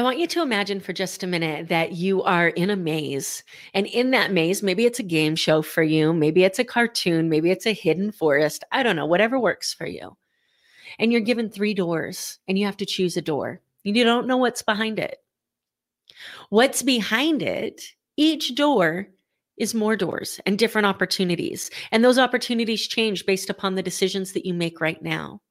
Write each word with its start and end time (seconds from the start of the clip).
I 0.00 0.02
want 0.02 0.18
you 0.18 0.26
to 0.28 0.40
imagine 0.40 0.80
for 0.80 0.94
just 0.94 1.22
a 1.22 1.26
minute 1.26 1.68
that 1.68 1.92
you 1.92 2.22
are 2.22 2.48
in 2.48 2.70
a 2.70 2.76
maze. 2.76 3.44
And 3.74 3.86
in 3.86 4.12
that 4.12 4.32
maze, 4.32 4.62
maybe 4.62 4.86
it's 4.86 4.98
a 4.98 5.02
game 5.02 5.36
show 5.36 5.60
for 5.60 5.82
you, 5.82 6.14
maybe 6.14 6.42
it's 6.42 6.58
a 6.58 6.64
cartoon, 6.64 7.28
maybe 7.28 7.50
it's 7.50 7.66
a 7.66 7.74
hidden 7.74 8.10
forest. 8.10 8.64
I 8.72 8.82
don't 8.82 8.96
know, 8.96 9.04
whatever 9.04 9.38
works 9.38 9.74
for 9.74 9.86
you. 9.86 10.16
And 10.98 11.12
you're 11.12 11.20
given 11.20 11.50
three 11.50 11.74
doors 11.74 12.38
and 12.48 12.58
you 12.58 12.64
have 12.64 12.78
to 12.78 12.86
choose 12.86 13.18
a 13.18 13.20
door. 13.20 13.60
You 13.84 13.92
don't 14.02 14.26
know 14.26 14.38
what's 14.38 14.62
behind 14.62 14.98
it. 14.98 15.18
What's 16.48 16.80
behind 16.80 17.42
it, 17.42 17.82
each 18.16 18.54
door 18.54 19.06
is 19.58 19.74
more 19.74 19.96
doors 19.96 20.40
and 20.46 20.58
different 20.58 20.86
opportunities. 20.86 21.70
And 21.92 22.02
those 22.02 22.18
opportunities 22.18 22.88
change 22.88 23.26
based 23.26 23.50
upon 23.50 23.74
the 23.74 23.82
decisions 23.82 24.32
that 24.32 24.46
you 24.46 24.54
make 24.54 24.80
right 24.80 25.02
now. 25.02 25.42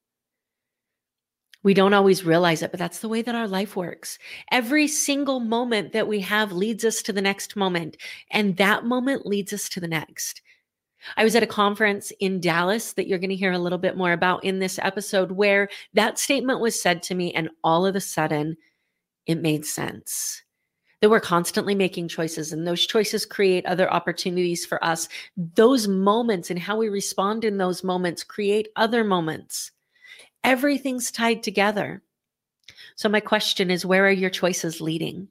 We 1.62 1.74
don't 1.74 1.94
always 1.94 2.24
realize 2.24 2.62
it, 2.62 2.72
but 2.72 2.80
that's 2.80 3.00
the 3.00 3.10
way 3.10 3.22
that 3.22 3.36
our 3.36 3.48
life 3.48 3.76
works. 3.76 4.18
Every 4.50 4.88
single 4.88 5.42
moment 5.42 5.92
that 5.92 6.08
we 6.08 6.22
have 6.22 6.54
leads 6.54 6.86
us 6.86 7.02
to 7.04 7.14
the 7.14 7.22
next 7.22 7.58
moment, 7.58 7.98
and 8.32 8.56
that 8.58 8.86
moment 8.86 9.26
leads 9.26 9.52
us 9.52 9.68
to 9.70 9.82
the 9.82 9.88
next. 9.88 10.42
I 11.18 11.24
was 11.24 11.36
at 11.36 11.44
a 11.44 11.48
conference 11.48 12.12
in 12.20 12.40
Dallas 12.40 12.94
that 12.94 13.08
you're 13.08 13.20
going 13.20 13.30
to 13.30 13.36
hear 13.36 13.52
a 13.52 13.60
little 13.60 13.78
bit 13.78 13.98
more 13.98 14.14
about 14.14 14.44
in 14.44 14.60
this 14.60 14.80
episode, 14.82 15.32
where 15.32 15.68
that 15.94 16.18
statement 16.18 16.62
was 16.62 16.82
said 16.82 17.04
to 17.04 17.16
me, 17.16 17.34
and 17.34 17.50
all 17.64 17.86
of 17.86 17.96
a 17.96 18.02
sudden 18.02 18.56
it 19.26 19.42
made 19.42 19.66
sense. 19.66 20.42
That 21.02 21.10
we're 21.10 21.22
constantly 21.22 21.76
making 21.76 22.08
choices, 22.08 22.54
and 22.54 22.66
those 22.66 22.86
choices 22.86 23.26
create 23.26 23.66
other 23.66 23.92
opportunities 23.92 24.66
for 24.66 24.84
us. 24.84 25.08
Those 25.56 25.88
moments 25.88 26.50
and 26.50 26.60
how 26.60 26.78
we 26.78 26.90
respond 26.90 27.44
in 27.44 27.58
those 27.58 27.84
moments 27.84 28.24
create 28.24 28.70
other 28.76 29.04
moments. 29.04 29.72
Everything's 30.44 31.12
tied 31.12 31.44
together. 31.44 32.02
So, 32.96 33.10
my 33.10 33.20
question 33.20 33.72
is 33.72 33.86
where 33.86 34.06
are 34.06 34.12
your 34.12 34.30
choices 34.30 34.82
leading? 34.82 35.30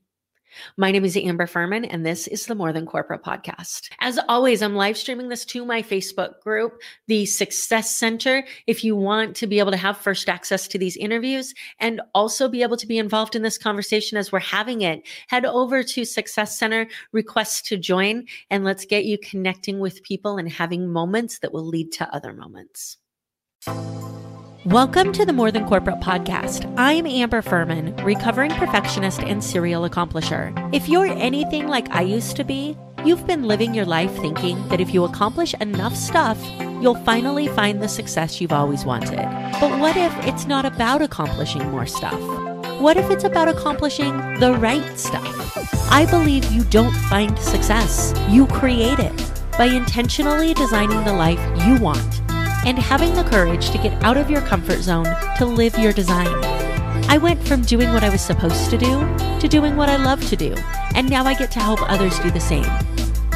My 0.77 0.91
name 0.91 1.05
is 1.05 1.17
Amber 1.17 1.47
Furman, 1.47 1.85
and 1.85 2.05
this 2.05 2.27
is 2.27 2.47
the 2.47 2.55
More 2.55 2.73
Than 2.73 2.87
Corporate 2.87 3.23
podcast. 3.23 3.91
As 4.01 4.19
always, 4.29 4.63
I'm 4.63 4.75
live 4.75 4.97
streaming 4.97 5.29
this 5.29 5.45
to 5.47 5.65
my 5.65 5.83
Facebook 5.83 6.41
group, 6.41 6.81
the 7.07 7.27
Success 7.27 7.95
Center. 7.95 8.45
If 8.67 8.83
you 8.83 8.97
want 8.97 9.37
to 9.37 9.47
be 9.47 9.59
able 9.59 9.71
to 9.71 9.77
have 9.77 9.99
first 9.99 10.29
access 10.29 10.67
to 10.69 10.79
these 10.79 10.97
interviews 10.97 11.55
and 11.79 12.01
also 12.15 12.49
be 12.49 12.63
able 12.63 12.77
to 12.77 12.87
be 12.87 12.99
involved 12.99 13.37
in 13.37 13.43
this 13.43 13.59
conversation 13.59 14.19
as 14.19 14.33
we're 14.33 14.41
having 14.41 14.83
it, 14.83 15.07
head 15.29 15.45
over 15.45 15.83
to 15.83 16.05
Success 16.05 16.59
Center, 16.59 16.89
request 17.13 17.67
to 17.67 17.77
join, 17.77 18.27
and 18.51 18.65
let's 18.65 18.85
get 18.85 19.05
you 19.05 19.19
connecting 19.19 19.79
with 19.79 20.03
people 20.03 20.39
and 20.39 20.51
having 20.51 20.89
moments 20.89 21.41
that 21.41 21.53
will 21.53 21.67
lead 21.67 21.93
to 21.93 22.15
other 22.15 22.33
moments. 22.33 22.97
Welcome 24.69 25.15
to 25.15 25.25
the 25.25 25.33
More 25.33 25.51
Than 25.51 25.67
Corporate 25.67 25.99
podcast. 26.01 26.71
I'm 26.77 27.07
Amber 27.07 27.41
Furman, 27.41 27.97
recovering 28.05 28.51
perfectionist 28.51 29.21
and 29.21 29.43
serial 29.43 29.89
accomplisher. 29.89 30.53
If 30.75 30.91
you're 30.91 31.07
anything 31.07 31.69
like 31.69 31.89
I 31.89 32.03
used 32.03 32.37
to 32.37 32.45
be, 32.45 32.77
you've 33.03 33.27
been 33.27 33.45
living 33.45 33.73
your 33.73 33.87
life 33.87 34.15
thinking 34.17 34.69
that 34.69 34.79
if 34.79 34.93
you 34.93 35.05
accomplish 35.05 35.55
enough 35.55 35.97
stuff, 35.97 36.39
you'll 36.83 37.03
finally 37.07 37.49
find 37.49 37.83
the 37.83 37.89
success 37.89 38.43
you've 38.43 38.53
always 38.53 38.85
wanted. 38.85 39.17
But 39.59 39.81
what 39.81 39.97
if 39.97 40.15
it's 40.27 40.45
not 40.45 40.67
about 40.67 41.01
accomplishing 41.01 41.67
more 41.71 41.87
stuff? 41.87 42.21
What 42.79 42.99
if 42.99 43.11
it's 43.11 43.25
about 43.25 43.49
accomplishing 43.49 44.19
the 44.39 44.53
right 44.53 44.99
stuff? 44.99 45.91
I 45.91 46.05
believe 46.05 46.45
you 46.53 46.65
don't 46.65 46.95
find 47.09 47.39
success, 47.39 48.13
you 48.29 48.47
create 48.49 48.99
it 48.99 49.33
by 49.57 49.65
intentionally 49.65 50.53
designing 50.53 51.03
the 51.05 51.15
life 51.15 51.41
you 51.67 51.83
want 51.83 52.21
and 52.69 52.79
having 52.79 53.15
the 53.15 53.25
courage 53.25 53.71
to 53.71 53.79
get 53.79 53.95
out 54.05 54.19
of 54.19 54.29
your 54.29 54.43
comfort 54.43 54.83
zone 54.83 55.07
to 55.39 55.47
live 55.47 55.79
your 55.79 55.91
design. 55.91 56.29
I 57.09 57.17
went 57.17 57.43
from 57.49 57.63
doing 57.63 57.95
what 57.95 58.05
I 58.05 58.11
was 58.11 58.21
supposed 58.21 58.69
to 58.69 58.77
do 58.77 59.01
to 59.41 59.49
doing 59.49 59.75
what 59.75 59.89
I 59.89 59.97
love 59.97 60.23
to 60.29 60.37
do, 60.37 60.55
and 60.95 61.09
now 61.09 61.25
I 61.25 61.33
get 61.33 61.51
to 61.53 61.61
help 61.61 61.81
others 61.91 62.19
do 62.19 62.31
the 62.31 62.41
same. 62.41 62.67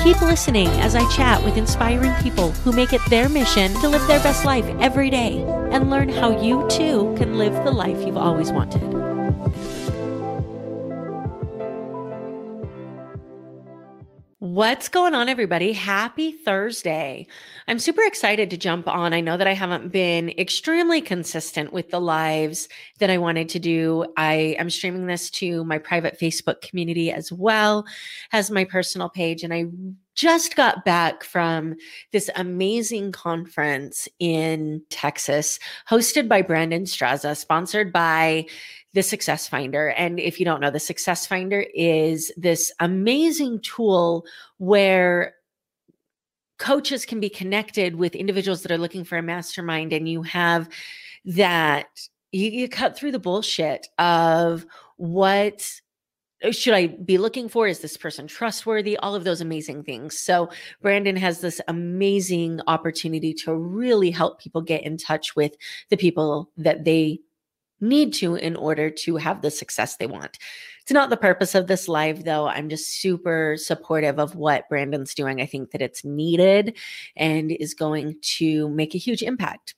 Keep 0.04 0.20
listening 0.20 0.68
as 0.82 0.94
I 0.94 1.10
chat 1.12 1.42
with 1.44 1.56
inspiring 1.56 2.12
people 2.22 2.50
who 2.50 2.72
make 2.72 2.92
it 2.92 3.00
their 3.08 3.30
mission 3.30 3.72
to 3.80 3.88
live 3.88 4.06
their 4.06 4.22
best 4.22 4.44
life 4.44 4.66
every 4.80 5.08
day 5.08 5.42
and 5.70 5.88
learn 5.88 6.10
how 6.10 6.38
you 6.38 6.68
too 6.68 7.14
can 7.16 7.38
live 7.38 7.54
the 7.64 7.72
life 7.72 8.04
you've 8.06 8.18
always 8.18 8.52
wanted. 8.52 9.01
What's 14.52 14.90
going 14.90 15.14
on, 15.14 15.30
everybody? 15.30 15.72
Happy 15.72 16.30
Thursday. 16.30 17.26
I'm 17.66 17.78
super 17.78 18.02
excited 18.02 18.50
to 18.50 18.58
jump 18.58 18.86
on. 18.86 19.14
I 19.14 19.22
know 19.22 19.38
that 19.38 19.46
I 19.46 19.54
haven't 19.54 19.90
been 19.90 20.28
extremely 20.28 21.00
consistent 21.00 21.72
with 21.72 21.88
the 21.88 22.02
lives 22.02 22.68
that 22.98 23.08
I 23.08 23.16
wanted 23.16 23.48
to 23.48 23.58
do. 23.58 24.04
I 24.18 24.54
am 24.58 24.68
streaming 24.68 25.06
this 25.06 25.30
to 25.30 25.64
my 25.64 25.78
private 25.78 26.20
Facebook 26.20 26.60
community 26.60 27.10
as 27.10 27.32
well 27.32 27.86
as 28.30 28.50
my 28.50 28.64
personal 28.64 29.08
page. 29.08 29.42
And 29.42 29.54
I 29.54 29.68
just 30.14 30.56
got 30.56 30.84
back 30.84 31.24
from 31.24 31.74
this 32.12 32.28
amazing 32.36 33.12
conference 33.12 34.08
in 34.18 34.82
Texas, 34.90 35.58
hosted 35.88 36.28
by 36.28 36.42
Brandon 36.42 36.84
Straza, 36.84 37.36
sponsored 37.36 37.92
by 37.92 38.46
the 38.92 39.02
Success 39.02 39.48
Finder. 39.48 39.88
And 39.90 40.20
if 40.20 40.38
you 40.38 40.44
don't 40.44 40.60
know, 40.60 40.70
the 40.70 40.80
Success 40.80 41.26
Finder 41.26 41.64
is 41.74 42.30
this 42.36 42.70
amazing 42.80 43.60
tool 43.60 44.26
where 44.58 45.34
coaches 46.58 47.04
can 47.04 47.18
be 47.18 47.30
connected 47.30 47.96
with 47.96 48.14
individuals 48.14 48.62
that 48.62 48.70
are 48.70 48.78
looking 48.78 49.04
for 49.04 49.18
a 49.18 49.22
mastermind 49.22 49.92
and 49.92 50.08
you 50.08 50.22
have 50.22 50.68
that 51.24 51.86
you, 52.30 52.50
you 52.50 52.68
cut 52.68 52.96
through 52.96 53.12
the 53.12 53.18
bullshit 53.18 53.88
of 53.98 54.64
what 54.96 55.68
Uh, 56.42 56.50
should 56.50 56.74
I 56.74 56.88
be 56.88 57.18
looking 57.18 57.48
for? 57.48 57.66
Is 57.66 57.80
this 57.80 57.96
person 57.96 58.26
trustworthy? 58.26 58.96
All 58.96 59.14
of 59.14 59.24
those 59.24 59.40
amazing 59.40 59.84
things. 59.84 60.18
So, 60.18 60.50
Brandon 60.80 61.16
has 61.16 61.40
this 61.40 61.60
amazing 61.68 62.60
opportunity 62.66 63.32
to 63.34 63.54
really 63.54 64.10
help 64.10 64.40
people 64.40 64.60
get 64.60 64.82
in 64.82 64.96
touch 64.96 65.36
with 65.36 65.54
the 65.90 65.96
people 65.96 66.50
that 66.56 66.84
they 66.84 67.20
need 67.80 68.14
to 68.14 68.36
in 68.36 68.56
order 68.56 68.90
to 68.90 69.16
have 69.16 69.42
the 69.42 69.50
success 69.50 69.96
they 69.96 70.06
want. 70.06 70.38
It's 70.82 70.92
not 70.92 71.10
the 71.10 71.16
purpose 71.16 71.54
of 71.54 71.66
this 71.66 71.88
live, 71.88 72.24
though. 72.24 72.46
I'm 72.46 72.68
just 72.68 73.00
super 73.00 73.56
supportive 73.56 74.18
of 74.18 74.34
what 74.36 74.68
Brandon's 74.68 75.14
doing. 75.14 75.40
I 75.40 75.46
think 75.46 75.72
that 75.72 75.82
it's 75.82 76.04
needed 76.04 76.76
and 77.16 77.50
is 77.52 77.74
going 77.74 78.16
to 78.38 78.68
make 78.70 78.94
a 78.94 78.98
huge 78.98 79.22
impact. 79.22 79.74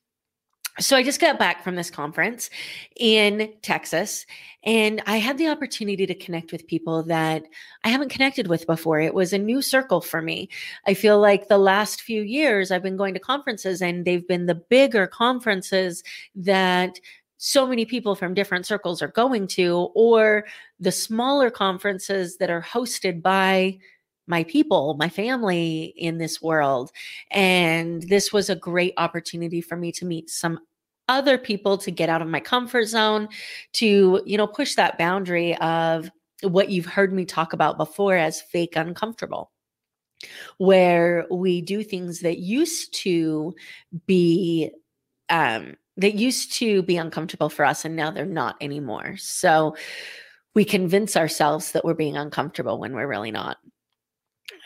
So 0.81 0.97
I 0.97 1.05
just 1.05 1.21
got 1.21 1.39
back 1.39 1.63
from 1.63 1.77
this 1.77 1.91
conference 1.91 2.51
in 2.97 3.53
Texas 3.63 4.27
and 4.65 5.01
I 5.07 5.19
had 5.19 5.39
the 5.39 5.47
opportunity 5.47 6.05
to 6.05 6.17
connect 6.17 6.51
with 6.51 6.67
people 6.67 7.05
that 7.05 7.45
I 7.85 7.91
haven't 7.91 8.09
connected 8.09 8.49
with 8.49 8.67
before. 8.67 8.99
It 8.99 9.15
was 9.15 9.33
a 9.33 9.39
new 9.39 9.63
circle 9.63 10.01
for 10.01 10.21
me. 10.21 10.49
I 10.85 10.95
feel 10.95 11.21
like 11.21 11.47
the 11.47 11.59
last 11.59 12.03
few 12.03 12.23
years 12.23 12.73
I've 12.73 12.83
been 12.83 12.97
going 12.97 13.15
to 13.15 13.21
conferences 13.21 13.81
and 13.81 14.05
they've 14.05 14.27
been 14.27 14.47
the 14.47 14.57
bigger 14.57 15.07
conferences 15.07 16.03
that 16.35 16.99
so 17.37 17.69
many 17.69 17.85
people 17.85 18.17
from 18.17 18.35
different 18.35 18.67
circles 18.67 19.01
are 19.01 19.09
going 19.09 19.47
to, 19.47 19.91
or 19.95 20.45
the 20.81 20.91
smaller 20.93 21.51
conferences 21.51 22.39
that 22.39 22.51
are 22.51 22.63
hosted 22.63 23.23
by 23.23 23.79
my 24.27 24.45
people, 24.45 24.95
my 24.99 25.09
family 25.09 25.95
in 25.97 26.19
this 26.19 26.41
world. 26.41 26.91
And 27.31 28.03
this 28.03 28.33
was 28.33 28.51
a 28.51 28.57
great 28.57 28.95
opportunity 28.97 29.61
for 29.61 29.77
me 29.77 29.93
to 29.93 30.07
meet 30.07 30.31
some 30.31 30.61
other 31.09 31.37
people 31.37 31.77
to 31.79 31.91
get 31.91 32.09
out 32.09 32.23
of 32.23 32.29
my 32.29 32.41
comfort 32.41 32.87
zone, 32.87 33.29
to, 33.75 34.23
you 34.25 34.39
know, 34.39 34.47
push 34.47 34.75
that 34.75 34.97
boundary 34.97 35.57
of 35.59 36.11
what 36.43 36.71
you've 36.71 36.87
heard 36.87 37.13
me 37.13 37.25
talk 37.25 37.53
about 37.53 37.77
before 37.77 38.17
as 38.17 38.41
fake 38.41 38.77
uncomfortable 38.77 39.51
where 40.59 41.27
we 41.31 41.61
do 41.61 41.83
things 41.83 42.21
that 42.21 42.39
used 42.39 42.95
to 42.95 43.55
be 44.07 44.71
um 45.29 45.75
that 45.97 46.15
used 46.15 46.53
to 46.53 46.83
be 46.83 46.97
uncomfortable 46.97 47.49
for 47.49 47.65
us 47.65 47.85
and 47.85 47.95
now 47.95 48.11
they're 48.11 48.27
not 48.27 48.57
anymore. 48.61 49.17
So 49.17 49.77
we 50.55 50.65
convince 50.65 51.17
ourselves 51.17 51.73
that 51.73 51.85
we're 51.85 51.95
being 51.95 52.17
uncomfortable 52.17 52.79
when 52.79 52.95
we're 52.95 53.07
really 53.07 53.31
not. 53.31 53.59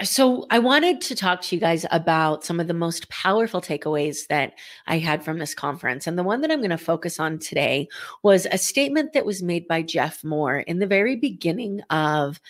So, 0.04 0.46
I 0.48 0.60
wanted 0.60 1.00
to 1.02 1.16
talk 1.16 1.42
to 1.42 1.56
you 1.56 1.60
guys 1.60 1.84
about 1.90 2.44
some 2.44 2.60
of 2.60 2.68
the 2.68 2.74
most 2.74 3.08
powerful 3.08 3.60
takeaways 3.60 4.28
that 4.28 4.54
I 4.86 4.98
had 4.98 5.24
from 5.24 5.38
this 5.38 5.54
conference. 5.54 6.06
And 6.06 6.16
the 6.16 6.22
one 6.22 6.40
that 6.42 6.52
I'm 6.52 6.60
going 6.60 6.70
to 6.70 6.78
focus 6.78 7.18
on 7.18 7.40
today 7.40 7.88
was 8.22 8.46
a 8.46 8.58
statement 8.58 9.12
that 9.14 9.26
was 9.26 9.42
made 9.42 9.66
by 9.66 9.82
Jeff 9.82 10.22
Moore 10.22 10.58
in 10.58 10.78
the 10.78 10.86
very 10.86 11.16
beginning 11.16 11.80
of 11.90 12.40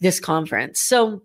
this 0.00 0.20
conference. 0.20 0.80
So, 0.80 1.22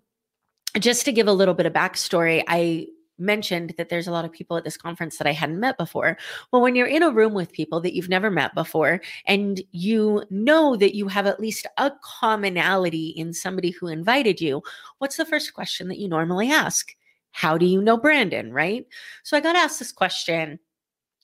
just 0.79 1.05
to 1.05 1.11
give 1.11 1.27
a 1.27 1.33
little 1.33 1.53
bit 1.53 1.67
of 1.67 1.73
backstory, 1.73 2.43
I 2.47 2.87
mentioned 3.19 3.73
that 3.77 3.89
there's 3.89 4.07
a 4.07 4.11
lot 4.11 4.25
of 4.25 4.31
people 4.31 4.57
at 4.57 4.63
this 4.63 4.77
conference 4.77 5.17
that 5.17 5.27
I 5.27 5.31
hadn't 5.31 5.59
met 5.59 5.77
before. 5.77 6.17
Well, 6.51 6.61
when 6.61 6.75
you're 6.75 6.87
in 6.87 7.03
a 7.03 7.11
room 7.11 7.33
with 7.33 7.51
people 7.51 7.81
that 7.81 7.95
you've 7.95 8.09
never 8.09 8.29
met 8.29 8.53
before 8.55 9.01
and 9.25 9.61
you 9.71 10.23
know 10.29 10.75
that 10.75 10.95
you 10.95 11.07
have 11.07 11.27
at 11.27 11.39
least 11.39 11.67
a 11.77 11.91
commonality 12.03 13.09
in 13.09 13.33
somebody 13.33 13.71
who 13.71 13.87
invited 13.87 14.41
you, 14.41 14.61
what's 14.99 15.17
the 15.17 15.25
first 15.25 15.53
question 15.53 15.87
that 15.87 15.99
you 15.99 16.07
normally 16.07 16.51
ask? 16.51 16.95
How 17.31 17.57
do 17.57 17.65
you 17.65 17.81
know 17.81 17.97
Brandon, 17.97 18.51
right? 18.51 18.85
So 19.23 19.37
I 19.37 19.41
got 19.41 19.55
asked 19.55 19.79
this 19.79 19.91
question. 19.91 20.59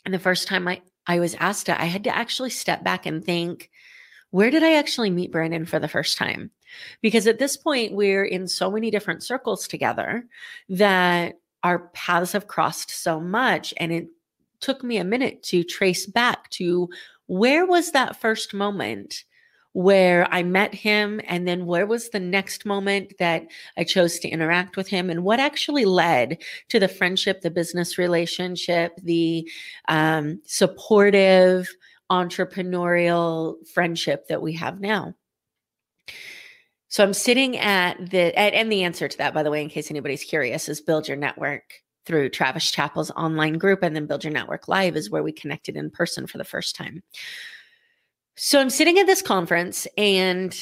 And 0.06 0.14
the 0.14 0.20
first 0.20 0.48
time 0.48 0.68
I, 0.68 0.82
I 1.08 1.20
was 1.20 1.36
asked 1.36 1.70
it, 1.70 1.80
I 1.80 1.86
had 1.86 2.04
to 2.04 2.16
actually 2.16 2.50
step 2.50 2.84
back 2.84 3.06
and 3.06 3.24
think, 3.24 3.70
where 4.32 4.50
did 4.50 4.64
I 4.64 4.74
actually 4.74 5.12
meet 5.12 5.32
Brandon 5.32 5.66
for 5.66 5.80
the 5.80 5.88
first 5.88 6.18
time? 6.18 6.50
Because 7.02 7.28
at 7.28 7.40
this 7.40 7.56
point, 7.56 7.94
we're 7.94 8.26
in 8.26 8.48
so 8.48 8.72
many 8.72 8.90
different 8.90 9.24
circles 9.24 9.68
together 9.68 10.26
that 10.70 11.36
our 11.64 11.90
paths 11.94 12.34
have 12.34 12.48
crossed 12.48 12.92
so 12.92 13.20
much. 13.20 13.74
And 13.78 13.92
it 13.92 14.08
took 14.60 14.84
me 14.84 14.98
a 14.98 15.04
minute 15.04 15.44
to 15.44 15.64
trace 15.64 16.06
back 16.06 16.50
to 16.52 16.90
where 17.28 17.66
was 17.66 17.92
that 17.92 18.20
first 18.20 18.54
moment 18.54 19.24
where 19.74 20.28
I 20.32 20.44
met 20.44 20.74
him, 20.76 21.20
and 21.28 21.48
then 21.48 21.66
where 21.66 21.88
was 21.88 22.10
the 22.10 22.20
next 22.20 22.64
moment 22.64 23.14
that 23.18 23.48
I 23.76 23.84
chose 23.84 24.20
to 24.20 24.30
interact 24.30 24.78
with 24.78 24.88
him, 24.88 25.10
and 25.10 25.24
what 25.24 25.40
actually 25.40 25.86
led 25.86 26.44
to 26.70 26.80
the 26.80 26.88
friendship, 26.88 27.42
the 27.42 27.50
business 27.50 27.98
relationship, 27.98 28.92
the 29.02 29.50
um, 29.88 30.40
supportive, 30.46 31.68
entrepreneurial 32.12 33.56
friendship 33.68 34.28
that 34.28 34.44
we 34.44 34.54
have 34.54 34.80
now. 34.80 35.16
So 36.94 37.04
I'm 37.04 37.16
sitting 37.16 37.58
at 37.58 38.12
the, 38.12 38.38
and 38.38 38.72
the 38.72 38.84
answer 38.84 39.08
to 39.08 39.18
that, 39.18 39.34
by 39.34 39.42
the 39.42 39.50
way, 39.50 39.64
in 39.64 39.70
case 39.70 39.90
anybody's 39.90 40.24
curious, 40.24 40.70
is 40.70 40.80
build 40.80 41.08
your 41.08 41.18
network 41.18 41.82
through 42.06 42.30
Travis 42.30 42.70
Chappell's 42.70 43.10
online 43.10 43.58
group. 43.58 43.82
And 43.82 43.96
then 43.96 44.06
Build 44.06 44.24
Your 44.24 44.32
Network 44.32 44.68
Live 44.68 44.96
is 44.96 45.10
where 45.10 45.24
we 45.24 45.32
connected 45.32 45.76
in 45.76 45.90
person 45.90 46.28
for 46.28 46.38
the 46.38 46.44
first 46.44 46.76
time. 46.76 47.02
So 48.36 48.62
I'm 48.62 48.70
sitting 48.70 49.00
at 49.00 49.08
this 49.08 49.24
conference 49.24 49.88
and 49.98 50.56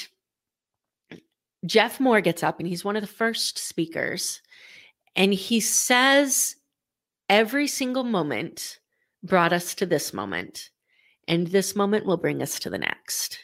Jeff 1.65 1.99
Moore 1.99 2.21
gets 2.21 2.43
up 2.43 2.59
and 2.59 2.67
he's 2.69 2.85
one 2.85 2.95
of 2.95 3.01
the 3.01 3.07
first 3.07 3.57
speakers. 3.57 4.41
And 5.17 5.33
he 5.33 5.59
says, 5.59 6.55
Every 7.27 7.67
single 7.67 8.05
moment 8.05 8.79
brought 9.21 9.51
us 9.51 9.75
to 9.75 9.85
this 9.85 10.13
moment, 10.13 10.69
and 11.27 11.47
this 11.47 11.75
moment 11.75 12.05
will 12.05 12.15
bring 12.15 12.41
us 12.41 12.57
to 12.59 12.69
the 12.69 12.77
next. 12.77 13.37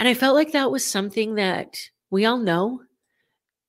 And 0.00 0.08
I 0.08 0.14
felt 0.14 0.34
like 0.34 0.52
that 0.52 0.70
was 0.70 0.82
something 0.82 1.34
that 1.34 1.78
we 2.10 2.24
all 2.24 2.38
know. 2.38 2.80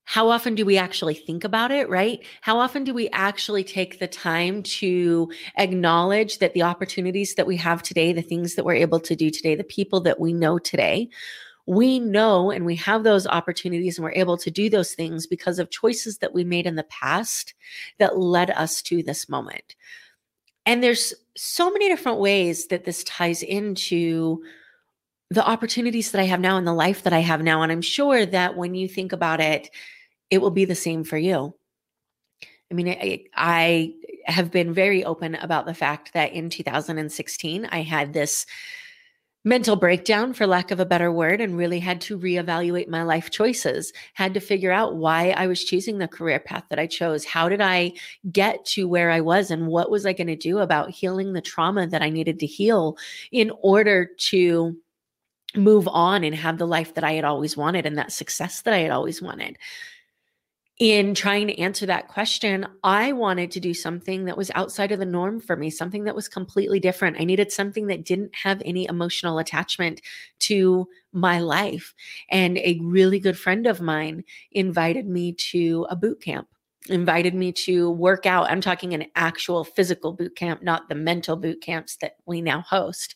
How 0.05 0.29
often 0.29 0.55
do 0.55 0.65
we 0.65 0.77
actually 0.77 1.13
think 1.13 1.43
about 1.43 1.71
it, 1.71 1.89
right? 1.89 2.25
How 2.39 2.57
often 2.57 2.85
do 2.85 2.93
we 2.93 3.09
actually 3.09 3.65
take 3.65 3.99
the 3.99 4.07
time 4.07 4.63
to 4.63 5.29
acknowledge 5.57 6.39
that 6.39 6.53
the 6.53 6.63
opportunities 6.63 7.35
that 7.35 7.47
we 7.47 7.57
have 7.57 7.83
today, 7.83 8.13
the 8.13 8.21
things 8.21 8.55
that 8.55 8.63
we're 8.63 8.75
able 8.75 9.01
to 9.01 9.15
do 9.15 9.29
today, 9.29 9.55
the 9.55 9.65
people 9.65 9.99
that 10.01 10.21
we 10.21 10.31
know 10.31 10.57
today, 10.57 11.09
we 11.65 11.99
know 11.99 12.49
and 12.49 12.65
we 12.65 12.77
have 12.77 13.03
those 13.03 13.27
opportunities 13.27 13.97
and 13.97 14.05
we're 14.05 14.13
able 14.13 14.37
to 14.37 14.49
do 14.49 14.69
those 14.69 14.93
things 14.93 15.27
because 15.27 15.59
of 15.59 15.69
choices 15.69 16.19
that 16.19 16.33
we 16.33 16.45
made 16.45 16.65
in 16.65 16.77
the 16.77 16.83
past 16.83 17.53
that 17.99 18.17
led 18.17 18.51
us 18.51 18.81
to 18.83 19.03
this 19.03 19.27
moment. 19.27 19.75
And 20.65 20.81
there's 20.81 21.13
so 21.35 21.69
many 21.69 21.89
different 21.89 22.19
ways 22.19 22.67
that 22.67 22.85
this 22.85 23.03
ties 23.03 23.43
into 23.43 24.41
the 25.31 25.47
opportunities 25.47 26.11
that 26.11 26.19
I 26.19 26.25
have 26.25 26.41
now 26.41 26.57
and 26.57 26.67
the 26.67 26.73
life 26.73 27.03
that 27.03 27.13
I 27.13 27.19
have 27.19 27.41
now. 27.41 27.61
And 27.61 27.71
I'm 27.71 27.81
sure 27.81 28.25
that 28.25 28.57
when 28.57 28.75
you 28.75 28.89
think 28.89 29.13
about 29.13 29.39
it, 29.39 29.69
it 30.29 30.41
will 30.41 30.51
be 30.51 30.65
the 30.65 30.75
same 30.75 31.05
for 31.05 31.17
you. 31.17 31.55
I 32.69 32.73
mean, 32.73 32.89
I, 32.89 33.23
I 33.33 33.93
have 34.25 34.51
been 34.51 34.73
very 34.73 35.05
open 35.05 35.35
about 35.35 35.65
the 35.65 35.73
fact 35.73 36.13
that 36.13 36.33
in 36.33 36.49
2016, 36.49 37.65
I 37.65 37.81
had 37.81 38.11
this 38.11 38.45
mental 39.45 39.77
breakdown, 39.77 40.33
for 40.33 40.45
lack 40.45 40.69
of 40.69 40.81
a 40.81 40.85
better 40.85 41.11
word, 41.13 41.39
and 41.39 41.57
really 41.57 41.79
had 41.79 42.01
to 42.01 42.19
reevaluate 42.19 42.89
my 42.89 43.03
life 43.03 43.31
choices, 43.31 43.93
had 44.13 44.33
to 44.33 44.41
figure 44.41 44.71
out 44.71 44.97
why 44.97 45.29
I 45.29 45.47
was 45.47 45.63
choosing 45.63 45.97
the 45.97 46.09
career 46.09 46.39
path 46.41 46.65
that 46.69 46.77
I 46.77 46.87
chose. 46.87 47.23
How 47.23 47.47
did 47.47 47.61
I 47.61 47.93
get 48.31 48.65
to 48.65 48.87
where 48.87 49.09
I 49.09 49.21
was, 49.21 49.49
and 49.49 49.67
what 49.67 49.89
was 49.89 50.05
I 50.05 50.11
going 50.11 50.27
to 50.27 50.35
do 50.35 50.59
about 50.59 50.91
healing 50.91 51.31
the 51.31 51.41
trauma 51.41 51.87
that 51.87 52.01
I 52.01 52.09
needed 52.09 52.39
to 52.39 52.45
heal 52.45 52.97
in 53.31 53.51
order 53.61 54.09
to 54.29 54.77
move 55.55 55.87
on 55.87 56.23
and 56.23 56.35
have 56.35 56.57
the 56.57 56.67
life 56.67 56.93
that 56.95 57.03
I 57.03 57.13
had 57.13 57.25
always 57.25 57.57
wanted 57.57 57.85
and 57.85 57.97
that 57.97 58.11
success 58.11 58.61
that 58.61 58.73
I 58.73 58.79
had 58.79 58.91
always 58.91 59.21
wanted 59.21 59.57
in 60.81 61.13
trying 61.13 61.45
to 61.45 61.59
answer 61.59 61.85
that 61.85 62.07
question, 62.07 62.65
I 62.83 63.11
wanted 63.11 63.51
to 63.51 63.59
do 63.59 63.71
something 63.71 64.25
that 64.25 64.35
was 64.35 64.49
outside 64.55 64.91
of 64.91 64.97
the 64.97 65.05
norm 65.05 65.39
for 65.39 65.55
me, 65.55 65.69
something 65.69 66.05
that 66.05 66.15
was 66.15 66.27
completely 66.27 66.79
different. 66.79 67.21
I 67.21 67.23
needed 67.23 67.51
something 67.51 67.85
that 67.85 68.03
didn't 68.03 68.33
have 68.33 68.63
any 68.65 68.87
emotional 68.87 69.37
attachment 69.37 70.01
to 70.39 70.87
my 71.13 71.39
life. 71.39 71.93
And 72.31 72.57
a 72.57 72.79
really 72.81 73.19
good 73.19 73.37
friend 73.37 73.67
of 73.67 73.79
mine 73.79 74.23
invited 74.51 75.07
me 75.07 75.33
to 75.51 75.85
a 75.91 75.95
boot 75.95 76.19
camp 76.19 76.47
invited 76.89 77.35
me 77.35 77.51
to 77.51 77.91
work 77.91 78.25
out. 78.25 78.49
I'm 78.49 78.59
talking 78.59 78.95
an 78.95 79.05
actual 79.15 79.63
physical 79.63 80.13
boot 80.13 80.35
camp, 80.35 80.63
not 80.63 80.89
the 80.89 80.95
mental 80.95 81.35
boot 81.35 81.61
camps 81.61 81.97
that 81.97 82.15
we 82.25 82.41
now 82.41 82.61
host. 82.61 83.13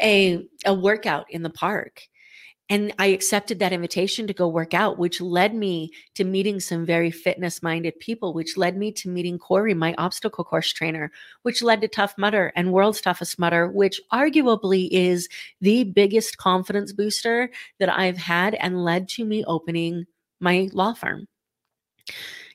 A 0.00 0.46
a 0.64 0.74
workout 0.74 1.26
in 1.30 1.42
the 1.42 1.50
park. 1.50 2.02
And 2.68 2.92
I 2.98 3.06
accepted 3.06 3.60
that 3.60 3.72
invitation 3.72 4.26
to 4.26 4.32
go 4.34 4.48
work 4.48 4.74
out, 4.74 4.98
which 4.98 5.20
led 5.20 5.54
me 5.54 5.92
to 6.16 6.24
meeting 6.24 6.58
some 6.58 6.84
very 6.84 7.12
fitness 7.12 7.62
minded 7.62 8.00
people, 8.00 8.34
which 8.34 8.56
led 8.56 8.76
me 8.76 8.90
to 8.92 9.08
meeting 9.08 9.38
Corey, 9.38 9.72
my 9.72 9.94
obstacle 9.98 10.42
course 10.42 10.72
trainer, 10.72 11.12
which 11.42 11.62
led 11.62 11.80
to 11.82 11.88
Tough 11.88 12.14
Mudder 12.18 12.52
and 12.56 12.72
World's 12.72 13.00
Toughest 13.00 13.38
Mudder, 13.38 13.68
which 13.68 14.00
arguably 14.12 14.88
is 14.90 15.28
the 15.60 15.84
biggest 15.84 16.38
confidence 16.38 16.92
booster 16.92 17.50
that 17.78 17.88
I've 17.88 18.18
had 18.18 18.54
and 18.56 18.82
led 18.82 19.08
to 19.10 19.24
me 19.24 19.44
opening 19.44 20.06
my 20.40 20.68
law 20.72 20.92
firm. 20.92 21.28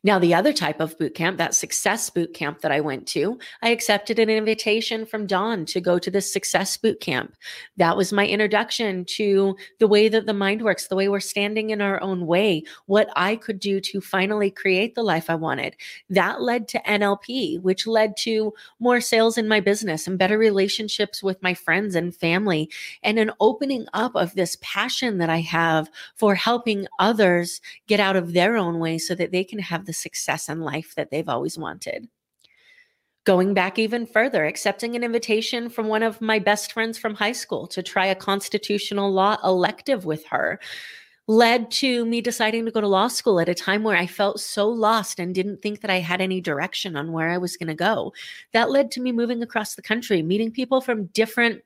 Now, 0.03 0.18
the 0.18 0.33
other 0.33 0.51
type 0.51 0.80
of 0.80 0.98
boot 0.98 1.13
camp, 1.13 1.38
that 1.38 1.53
success 1.53 2.09
boot 2.09 2.33
camp 2.33 2.62
that 2.62 2.71
I 2.71 2.80
went 2.80 3.06
to, 3.09 3.38
I 3.62 3.69
accepted 3.69 4.18
an 4.18 4.31
invitation 4.31 5.06
from 5.06 5.27
Dawn 5.27 5.63
to 5.68 5.80
go 5.80 6.00
to 6.00 6.09
this 6.09 6.33
success 6.33 6.75
boot 6.75 7.00
camp. 7.00 7.36
That 7.77 7.95
was 7.95 8.12
my 8.12 8.25
introduction 8.25 9.06
to 9.18 9.56
the 9.80 9.88
way 9.88 10.09
that 10.09 10.25
the 10.25 10.33
mind 10.33 10.63
works, 10.63 10.88
the 10.88 10.95
way 10.95 11.07
we're 11.07 11.19
standing 11.19 11.69
in 11.69 11.81
our 11.81 12.01
own 12.01 12.25
way, 12.25 12.63
what 12.88 13.09
I 13.15 13.36
could 13.36 13.59
do 13.59 13.80
to 13.80 14.01
finally 14.01 14.50
create 14.50 14.95
the 14.95 15.03
life 15.03 15.30
I 15.30 15.36
wanted. 15.36 15.75
That 16.09 16.42
led 16.42 16.68
to 16.69 16.80
NLP, 16.80 17.62
which 17.62 17.86
led 17.86 18.18
to 18.21 18.56
more 18.80 19.01
sales 19.01 19.38
in 19.38 19.48
my 19.48 19.59
business 19.59 20.07
and 20.07 20.18
better 20.18 20.39
relationships 20.39 21.21
with 21.21 21.44
my 21.44 21.53
friends 21.53 21.94
and 21.94 22.15
family, 22.15 22.71
and 23.03 23.19
an 23.19 23.31
opening 23.39 23.86
up 23.94 24.15
of 24.15 24.33
this 24.33 24.57
passion 24.62 25.19
that 25.19 25.30
I 25.30 25.42
have 25.42 25.92
for 26.15 26.33
helping 26.33 26.88
others 26.98 27.62
get 27.86 28.00
out 28.00 28.15
of 28.15 28.33
their 28.33 28.57
own 28.57 28.80
way 28.80 28.98
so 28.98 29.13
that 29.13 29.31
they 29.31 29.44
can 29.44 29.59
have 29.59 29.86
the 29.86 29.91
the 29.92 29.96
success 29.96 30.48
in 30.48 30.62
life 30.62 30.96
that 30.96 31.12
they've 31.12 31.28
always 31.28 31.58
wanted. 31.58 32.08
Going 33.26 33.54
back 33.54 33.78
even 33.78 34.06
further, 34.06 34.46
accepting 34.46 34.96
an 34.96 35.04
invitation 35.04 35.70
from 35.70 35.90
one 35.90 36.02
of 36.02 36.22
my 36.22 36.40
best 36.40 36.72
friends 36.72 36.98
from 36.98 37.14
high 37.14 37.34
school 37.34 37.68
to 37.68 37.84
try 37.84 38.06
a 38.06 38.16
constitutional 38.16 39.12
law 39.12 39.36
elective 39.44 40.06
with 40.06 40.26
her 40.28 40.62
led 41.28 41.70
to 41.72 42.06
me 42.06 42.22
deciding 42.22 42.65
to 42.65 42.72
go 42.72 42.82
to 42.82 42.88
law 42.88 43.08
school 43.08 43.39
at 43.42 43.50
a 43.50 43.54
time 43.54 43.84
where 43.84 43.98
I 43.98 44.08
felt 44.08 44.39
so 44.39 44.70
lost 44.70 45.20
and 45.20 45.36
didn't 45.36 45.62
think 45.62 45.82
that 45.82 45.92
I 45.92 46.00
had 46.00 46.22
any 46.22 46.39
direction 46.39 46.96
on 46.96 47.12
where 47.12 47.30
I 47.30 47.38
was 47.38 47.58
going 47.58 47.68
to 47.68 47.75
go. 47.75 48.13
That 48.54 48.72
led 48.72 48.92
to 48.92 49.01
me 49.01 49.12
moving 49.12 49.44
across 49.44 49.75
the 49.75 49.82
country, 49.82 50.22
meeting 50.22 50.51
people 50.51 50.82
from 50.82 51.06
different 51.08 51.62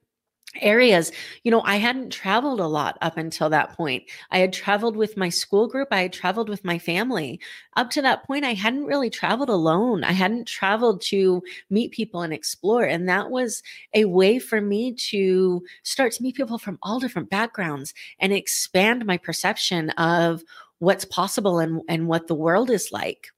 areas. 0.62 1.12
You 1.44 1.52
know, 1.52 1.62
I 1.66 1.78
hadn't 1.78 2.12
traveled 2.12 2.60
a 2.60 2.68
lot 2.68 2.98
up 3.02 3.18
until 3.18 3.50
that 3.50 3.74
point. 3.74 4.04
I 4.32 4.40
had 4.40 4.54
traveled 4.54 4.96
with 4.96 5.18
my 5.18 5.30
school 5.30 5.68
group, 5.68 5.90
I 5.92 6.04
had 6.04 6.14
traveled 6.14 6.50
with 6.50 6.64
my 6.64 6.80
family. 6.80 7.40
Up 7.76 7.90
to 7.92 8.02
that 8.02 8.26
point, 8.26 8.46
I 8.46 8.54
hadn't 8.54 8.86
really 8.86 9.10
traveled 9.10 9.50
alone. 9.50 10.04
I 10.04 10.14
hadn't 10.14 10.48
traveled 10.48 11.02
to 11.04 11.42
meet 11.70 11.92
people 11.92 12.22
and 12.22 12.34
explore. 12.34 12.84
And 12.84 13.08
that 13.10 13.30
was 13.30 13.62
a 13.94 14.06
way 14.06 14.40
for 14.40 14.62
me 14.62 14.94
to 14.94 15.64
start 15.84 16.14
to 16.14 16.24
meet 16.24 16.36
people 16.36 16.58
from 16.58 16.80
all 16.82 17.00
different 17.00 17.30
backgrounds 17.30 17.94
and 18.20 18.32
expand 18.34 19.06
my 19.06 19.18
perception 19.18 19.90
of 19.92 20.44
what's 20.80 21.06
possible 21.06 21.60
and, 21.60 21.82
and 21.88 22.08
what 22.08 22.28
the 22.28 22.36
world 22.36 22.70
is 22.70 22.92
like. 22.92 23.30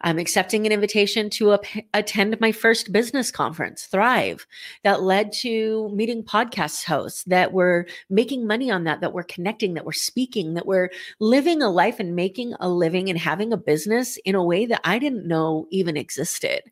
I'm 0.00 0.18
accepting 0.18 0.66
an 0.66 0.72
invitation 0.72 1.30
to 1.30 1.54
ap- 1.54 1.84
attend 1.94 2.40
my 2.40 2.52
first 2.52 2.92
business 2.92 3.30
conference, 3.30 3.86
Thrive, 3.86 4.46
that 4.82 5.02
led 5.02 5.32
to 5.40 5.90
meeting 5.94 6.22
podcast 6.22 6.84
hosts 6.84 7.24
that 7.24 7.52
were 7.52 7.86
making 8.10 8.46
money 8.46 8.70
on 8.70 8.84
that, 8.84 9.00
that 9.00 9.12
were 9.12 9.22
connecting, 9.22 9.74
that 9.74 9.84
were 9.84 9.92
speaking, 9.92 10.54
that 10.54 10.66
were 10.66 10.90
living 11.20 11.62
a 11.62 11.70
life 11.70 12.00
and 12.00 12.16
making 12.16 12.54
a 12.60 12.68
living 12.68 13.08
and 13.08 13.18
having 13.18 13.52
a 13.52 13.56
business 13.56 14.16
in 14.24 14.34
a 14.34 14.44
way 14.44 14.66
that 14.66 14.80
I 14.84 14.98
didn't 14.98 15.28
know 15.28 15.66
even 15.70 15.96
existed. 15.96 16.62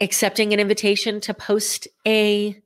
Accepting 0.00 0.52
an 0.52 0.60
invitation 0.60 1.20
to 1.22 1.32
post 1.32 1.88
a 2.06 2.60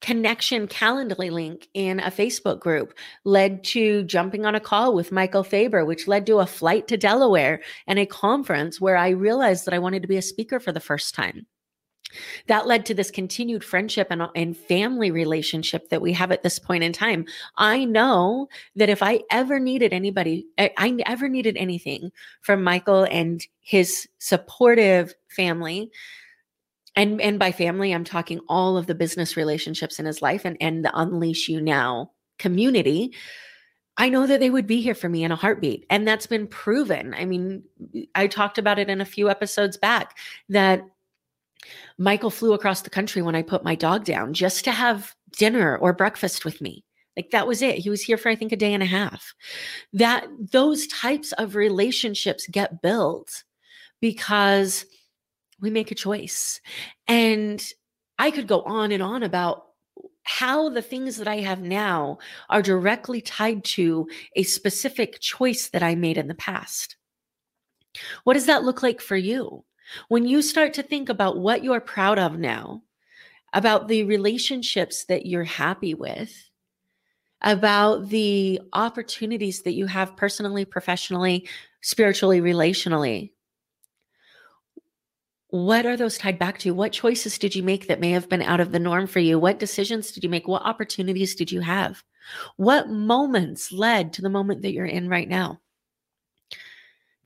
connection 0.00 0.66
Calendly 0.66 1.30
link 1.30 1.68
in 1.74 2.00
a 2.00 2.10
Facebook 2.10 2.60
group 2.60 2.94
led 3.24 3.62
to 3.64 4.02
jumping 4.04 4.46
on 4.46 4.54
a 4.54 4.60
call 4.60 4.94
with 4.94 5.12
Michael 5.12 5.44
Faber, 5.44 5.84
which 5.84 6.08
led 6.08 6.26
to 6.26 6.38
a 6.38 6.46
flight 6.46 6.88
to 6.88 6.96
Delaware 6.96 7.60
and 7.86 7.98
a 7.98 8.06
conference 8.06 8.80
where 8.80 8.96
I 8.96 9.10
realized 9.10 9.66
that 9.66 9.74
I 9.74 9.78
wanted 9.78 10.02
to 10.02 10.08
be 10.08 10.16
a 10.16 10.22
speaker 10.22 10.58
for 10.58 10.72
the 10.72 10.80
first 10.80 11.14
time. 11.14 11.46
That 12.48 12.66
led 12.66 12.86
to 12.86 12.94
this 12.94 13.10
continued 13.10 13.62
friendship 13.62 14.08
and, 14.10 14.22
and 14.34 14.56
family 14.56 15.10
relationship 15.10 15.88
that 15.90 16.02
we 16.02 16.12
have 16.14 16.32
at 16.32 16.42
this 16.42 16.58
point 16.58 16.82
in 16.82 16.92
time. 16.92 17.24
I 17.56 17.84
know 17.84 18.48
that 18.76 18.88
if 18.88 19.02
I 19.02 19.20
ever 19.30 19.60
needed 19.60 19.92
anybody, 19.92 20.46
eh, 20.58 20.70
I, 20.76 20.88
I 20.88 21.02
ever 21.06 21.28
needed 21.28 21.56
anything 21.56 22.10
from 22.40 22.64
Michael 22.64 23.04
and 23.04 23.46
his 23.60 24.08
supportive 24.18 25.14
family, 25.28 25.90
and 26.96 27.20
and 27.20 27.38
by 27.38 27.52
family 27.52 27.92
i'm 27.92 28.04
talking 28.04 28.40
all 28.48 28.76
of 28.76 28.86
the 28.86 28.94
business 28.94 29.36
relationships 29.36 29.98
in 29.98 30.06
his 30.06 30.22
life 30.22 30.44
and 30.44 30.56
and 30.60 30.84
the 30.84 30.98
unleash 30.98 31.48
you 31.48 31.60
now 31.60 32.10
community 32.38 33.14
i 33.96 34.08
know 34.08 34.26
that 34.26 34.40
they 34.40 34.50
would 34.50 34.66
be 34.66 34.80
here 34.80 34.94
for 34.94 35.08
me 35.08 35.24
in 35.24 35.32
a 35.32 35.36
heartbeat. 35.36 35.84
And 35.90 36.06
that's 36.06 36.26
been 36.26 36.46
proven. 36.46 37.14
I 37.14 37.24
mean 37.24 37.62
i 38.14 38.26
talked 38.26 38.58
about 38.58 38.78
it 38.78 38.88
in 38.88 39.00
a 39.00 39.06
few 39.06 39.28
episodes 39.30 39.76
back 39.76 40.16
that 40.48 40.82
michael 41.98 42.30
flew 42.30 42.54
across 42.54 42.80
the 42.80 42.90
country 42.90 43.20
when 43.20 43.34
i 43.34 43.42
put 43.42 43.64
my 43.64 43.74
dog 43.74 44.04
down 44.04 44.32
just 44.32 44.64
to 44.64 44.72
have 44.72 45.14
dinner 45.36 45.76
or 45.76 45.92
breakfast 45.92 46.44
with 46.44 46.60
me. 46.60 46.84
Like 47.16 47.30
that 47.30 47.46
was 47.46 47.60
it. 47.60 47.78
He 47.78 47.90
was 47.90 48.02
here 48.02 48.16
for 48.16 48.30
i 48.30 48.34
think 48.34 48.52
a 48.52 48.56
day 48.56 48.72
and 48.72 48.82
a 48.82 48.86
half. 48.86 49.34
That 49.92 50.26
those 50.52 50.86
types 50.86 51.32
of 51.32 51.54
relationships 51.54 52.46
get 52.50 52.82
built 52.82 53.44
because 54.00 54.86
we 55.60 55.70
make 55.70 55.90
a 55.90 55.94
choice. 55.96 56.60
And 57.08 57.64
I 58.18 58.30
could 58.30 58.46
go 58.46 58.62
on 58.62 58.92
and 58.92 59.02
on 59.02 59.22
about 59.22 59.66
how 60.22 60.68
the 60.68 60.82
things 60.82 61.16
that 61.16 61.28
I 61.28 61.36
have 61.36 61.62
now 61.62 62.18
are 62.48 62.62
directly 62.62 63.20
tied 63.20 63.64
to 63.64 64.08
a 64.36 64.42
specific 64.42 65.18
choice 65.20 65.68
that 65.70 65.82
I 65.82 65.94
made 65.94 66.18
in 66.18 66.28
the 66.28 66.34
past. 66.34 66.96
What 68.24 68.34
does 68.34 68.46
that 68.46 68.62
look 68.62 68.82
like 68.82 69.00
for 69.00 69.16
you? 69.16 69.64
When 70.08 70.26
you 70.26 70.42
start 70.42 70.74
to 70.74 70.82
think 70.82 71.08
about 71.08 71.38
what 71.38 71.64
you're 71.64 71.80
proud 71.80 72.18
of 72.18 72.38
now, 72.38 72.82
about 73.52 73.88
the 73.88 74.04
relationships 74.04 75.04
that 75.06 75.26
you're 75.26 75.42
happy 75.42 75.94
with, 75.94 76.32
about 77.42 78.08
the 78.10 78.60
opportunities 78.72 79.62
that 79.62 79.72
you 79.72 79.86
have 79.86 80.16
personally, 80.16 80.64
professionally, 80.64 81.48
spiritually, 81.80 82.40
relationally, 82.40 83.32
what 85.50 85.86
are 85.86 85.96
those 85.96 86.18
tied 86.18 86.38
back 86.38 86.58
to? 86.58 86.72
What 86.72 86.92
choices 86.92 87.38
did 87.38 87.54
you 87.54 87.62
make 87.62 87.86
that 87.86 88.00
may 88.00 88.10
have 88.10 88.28
been 88.28 88.42
out 88.42 88.60
of 88.60 88.72
the 88.72 88.78
norm 88.78 89.06
for 89.06 89.18
you? 89.18 89.38
What 89.38 89.58
decisions 89.58 90.12
did 90.12 90.22
you 90.22 90.30
make? 90.30 90.46
What 90.46 90.62
opportunities 90.62 91.34
did 91.34 91.50
you 91.50 91.60
have? 91.60 92.02
What 92.56 92.88
moments 92.88 93.72
led 93.72 94.12
to 94.14 94.22
the 94.22 94.30
moment 94.30 94.62
that 94.62 94.72
you're 94.72 94.86
in 94.86 95.08
right 95.08 95.28
now? 95.28 95.60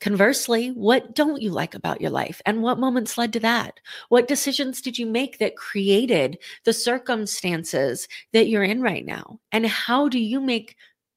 Conversely, 0.00 0.68
what 0.68 1.14
don't 1.14 1.40
you 1.40 1.50
like 1.50 1.74
about 1.74 2.00
your 2.00 2.10
life? 2.10 2.42
And 2.44 2.62
what 2.62 2.78
moments 2.78 3.16
led 3.16 3.32
to 3.34 3.40
that? 3.40 3.80
What 4.08 4.28
decisions 4.28 4.82
did 4.82 4.98
you 4.98 5.06
make 5.06 5.38
that 5.38 5.56
created 5.56 6.38
the 6.64 6.72
circumstances 6.72 8.08
that 8.32 8.48
you're 8.48 8.64
in 8.64 8.82
right 8.82 9.04
now? 9.04 9.40
And 9.52 9.66
how 9.66 10.08
do 10.08 10.18
you 10.18 10.40
make 10.40 10.76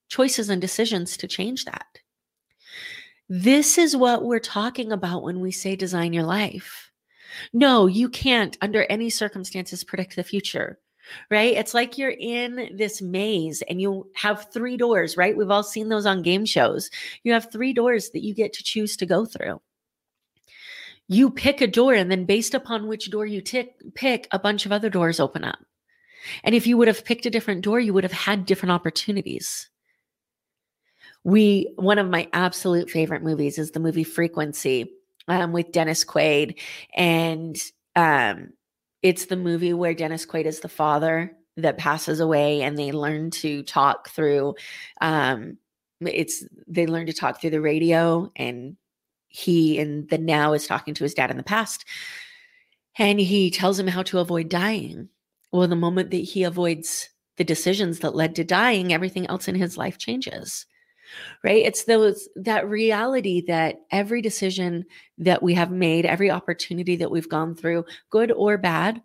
choices 0.09 0.49
and 0.49 0.61
decisions 0.61 1.17
to 1.17 1.27
change 1.27 1.65
that? 1.65 1.99
This 3.29 3.77
is 3.77 3.97
what 3.97 4.23
we're 4.23 4.39
talking 4.39 4.93
about 4.93 5.23
when 5.23 5.41
we 5.41 5.51
say 5.51 5.75
design 5.75 6.13
your 6.13 6.23
life. 6.23 6.86
No, 7.53 7.87
you 7.87 8.09
can't, 8.09 8.57
under 8.61 8.83
any 8.83 9.09
circumstances, 9.09 9.83
predict 9.83 10.15
the 10.15 10.23
future, 10.23 10.79
right? 11.29 11.55
It's 11.55 11.73
like 11.73 11.97
you're 11.97 12.15
in 12.17 12.75
this 12.75 13.01
maze 13.01 13.61
and 13.69 13.81
you 13.81 14.09
have 14.15 14.51
three 14.51 14.77
doors, 14.77 15.17
right? 15.17 15.35
We've 15.35 15.51
all 15.51 15.63
seen 15.63 15.89
those 15.89 16.05
on 16.05 16.21
game 16.21 16.45
shows. 16.45 16.89
You 17.23 17.33
have 17.33 17.51
three 17.51 17.73
doors 17.73 18.09
that 18.11 18.23
you 18.23 18.33
get 18.33 18.53
to 18.53 18.63
choose 18.63 18.97
to 18.97 19.05
go 19.05 19.25
through. 19.25 19.61
You 21.09 21.29
pick 21.29 21.61
a 21.61 21.67
door, 21.67 21.93
and 21.93 22.11
then 22.11 22.25
based 22.25 22.53
upon 22.53 22.87
which 22.87 23.09
door 23.09 23.25
you 23.25 23.39
tick, 23.39 23.75
pick, 23.95 24.27
a 24.31 24.39
bunch 24.39 24.65
of 24.65 24.73
other 24.73 24.89
doors 24.89 25.21
open 25.21 25.45
up. 25.45 25.59
And 26.43 26.53
if 26.53 26.67
you 26.67 26.75
would 26.75 26.89
have 26.89 27.05
picked 27.05 27.25
a 27.25 27.29
different 27.29 27.61
door, 27.61 27.79
you 27.79 27.93
would 27.93 28.03
have 28.03 28.11
had 28.11 28.45
different 28.45 28.73
opportunities. 28.73 29.69
We, 31.23 31.71
one 31.77 31.97
of 31.97 32.09
my 32.09 32.27
absolute 32.33 32.89
favorite 32.89 33.23
movies 33.23 33.57
is 33.57 33.71
the 33.71 33.79
movie 33.79 34.03
Frequency 34.03 34.91
um, 35.27 35.51
with 35.51 35.71
Dennis 35.71 36.03
Quaid, 36.03 36.59
and 36.95 37.57
um, 37.95 38.53
it's 39.01 39.25
the 39.25 39.35
movie 39.35 39.73
where 39.73 39.93
Dennis 39.93 40.25
Quaid 40.25 40.45
is 40.45 40.59
the 40.59 40.69
father 40.69 41.33
that 41.57 41.77
passes 41.77 42.19
away, 42.19 42.61
and 42.61 42.77
they 42.77 42.91
learn 42.91 43.31
to 43.31 43.63
talk 43.63 44.09
through. 44.09 44.55
Um, 45.01 45.57
it's 46.01 46.45
they 46.67 46.87
learn 46.87 47.07
to 47.07 47.13
talk 47.13 47.41
through 47.41 47.51
the 47.51 47.61
radio, 47.61 48.31
and 48.35 48.77
he 49.27 49.77
in 49.77 50.07
the 50.07 50.17
now 50.17 50.53
is 50.53 50.67
talking 50.67 50.93
to 50.95 51.03
his 51.03 51.13
dad 51.13 51.31
in 51.31 51.37
the 51.37 51.43
past, 51.43 51.85
and 52.97 53.19
he 53.19 53.51
tells 53.51 53.79
him 53.79 53.87
how 53.87 54.03
to 54.03 54.19
avoid 54.19 54.49
dying. 54.49 55.09
Well, 55.51 55.67
the 55.67 55.75
moment 55.75 56.11
that 56.11 56.17
he 56.17 56.43
avoids 56.43 57.09
the 57.37 57.43
decisions 57.43 57.99
that 57.99 58.15
led 58.15 58.35
to 58.35 58.43
dying, 58.43 58.91
everything 58.91 59.27
else 59.27 59.47
in 59.47 59.55
his 59.55 59.77
life 59.77 59.97
changes 59.97 60.65
right? 61.43 61.65
It's 61.65 61.85
those 61.85 62.29
that 62.35 62.69
reality 62.69 63.43
that 63.47 63.81
every 63.91 64.21
decision 64.21 64.85
that 65.17 65.41
we 65.41 65.53
have 65.53 65.71
made 65.71 66.05
every 66.05 66.31
opportunity 66.31 66.95
that 66.97 67.11
we've 67.11 67.29
gone 67.29 67.55
through 67.55 67.85
good 68.09 68.31
or 68.31 68.57
bad 68.57 69.01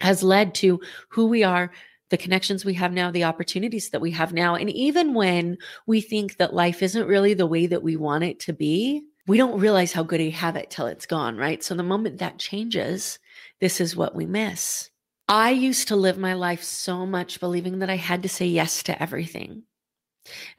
has 0.00 0.22
led 0.22 0.54
to 0.56 0.80
who 1.10 1.26
we 1.26 1.42
are 1.42 1.70
the 2.10 2.16
connections 2.16 2.64
we 2.64 2.74
have 2.74 2.92
now 2.92 3.10
the 3.10 3.24
opportunities 3.24 3.90
that 3.90 4.00
we 4.00 4.12
have 4.12 4.32
now. 4.32 4.54
And 4.54 4.70
even 4.70 5.12
when 5.12 5.58
we 5.86 6.00
think 6.00 6.36
that 6.36 6.54
life 6.54 6.82
isn't 6.82 7.08
really 7.08 7.34
the 7.34 7.46
way 7.46 7.66
that 7.66 7.82
we 7.82 7.96
want 7.96 8.24
it 8.24 8.40
to 8.40 8.52
be 8.52 9.02
we 9.26 9.38
don't 9.38 9.58
realize 9.58 9.92
how 9.92 10.04
good 10.04 10.20
we 10.20 10.30
have 10.30 10.54
it 10.54 10.70
till 10.70 10.86
it's 10.86 11.06
gone 11.06 11.36
right? 11.36 11.62
So 11.64 11.74
the 11.74 11.82
moment 11.82 12.18
that 12.18 12.38
changes 12.38 13.18
this 13.60 13.80
is 13.80 13.96
what 13.96 14.14
we 14.14 14.26
miss. 14.26 14.90
I 15.28 15.50
used 15.50 15.88
to 15.88 15.96
live 15.96 16.18
my 16.18 16.34
life 16.34 16.62
so 16.62 17.04
much 17.04 17.40
believing 17.40 17.80
that 17.80 17.90
I 17.90 17.96
had 17.96 18.22
to 18.22 18.28
say 18.28 18.46
yes 18.46 18.82
to 18.84 19.02
everything. 19.02 19.64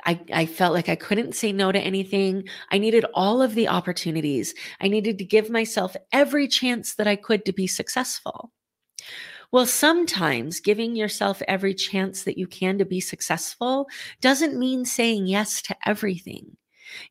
I, 0.06 0.20
I 0.34 0.46
felt 0.46 0.74
like 0.74 0.90
I 0.90 0.96
couldn't 0.96 1.36
say 1.36 1.52
no 1.52 1.72
to 1.72 1.80
anything. 1.80 2.48
I 2.72 2.78
needed 2.78 3.06
all 3.14 3.42
of 3.42 3.56
the 3.56 3.68
opportunities. 3.68 4.54
I 4.82 4.88
needed 4.88 5.18
to 5.18 5.26
give 5.26 5.50
myself 5.50 5.96
every 6.12 6.48
chance 6.48 6.96
that 6.96 7.08
I 7.08 7.16
could 7.16 7.46
to 7.46 7.54
be 7.54 7.68
successful. 7.68 8.52
Well, 9.52 9.66
sometimes 9.66 10.60
giving 10.60 10.96
yourself 10.96 11.42
every 11.48 11.74
chance 11.74 12.24
that 12.24 12.38
you 12.38 12.48
can 12.48 12.78
to 12.80 12.86
be 12.86 13.00
successful 13.00 13.88
doesn't 14.20 14.60
mean 14.60 14.84
saying 14.84 15.28
yes 15.28 15.62
to 15.64 15.76
everything. 15.86 16.58